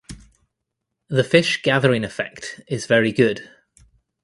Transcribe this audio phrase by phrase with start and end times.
[1.09, 3.51] The fish gathering effect is very good.